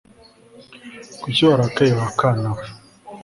[1.21, 2.63] kuki warakaye wakana we